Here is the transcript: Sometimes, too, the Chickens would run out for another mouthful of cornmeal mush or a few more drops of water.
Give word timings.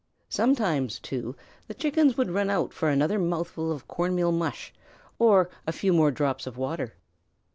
Sometimes, 0.29 0.97
too, 0.99 1.35
the 1.67 1.75
Chickens 1.75 2.17
would 2.17 2.31
run 2.31 2.49
out 2.49 2.73
for 2.73 2.89
another 2.89 3.19
mouthful 3.19 3.71
of 3.71 3.87
cornmeal 3.87 4.31
mush 4.31 4.73
or 5.19 5.47
a 5.67 5.71
few 5.71 5.93
more 5.93 6.09
drops 6.09 6.47
of 6.47 6.57
water. 6.57 6.95